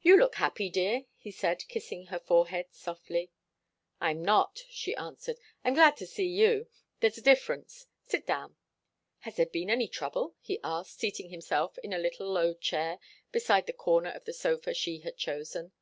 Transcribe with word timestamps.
"You 0.00 0.16
look 0.16 0.36
happy, 0.36 0.70
dear," 0.70 1.06
he 1.16 1.32
said, 1.32 1.66
kissing 1.66 2.06
her 2.06 2.20
forehead 2.20 2.66
softly. 2.70 3.32
"I'm 4.00 4.22
not," 4.22 4.62
she 4.70 4.94
answered. 4.94 5.40
"I'm 5.64 5.74
glad 5.74 5.96
to 5.96 6.06
see 6.06 6.28
you. 6.28 6.68
There's 7.00 7.18
a 7.18 7.20
difference. 7.20 7.88
Sit 8.06 8.28
down." 8.28 8.54
"Has 9.22 9.34
there 9.34 9.46
been 9.46 9.68
any 9.68 9.88
trouble?" 9.88 10.36
he 10.40 10.60
asked, 10.62 11.00
seating 11.00 11.30
himself 11.30 11.78
in 11.78 11.92
a 11.92 11.98
little 11.98 12.30
low 12.30 12.54
chair 12.54 13.00
beside 13.32 13.66
the 13.66 13.72
corner 13.72 14.10
of 14.10 14.24
the 14.24 14.32
sofa 14.32 14.72
she 14.72 15.00
had 15.00 15.16
chosen. 15.16 15.72